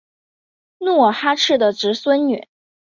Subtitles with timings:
[0.79, 2.47] 努尔哈赤的侄孙女。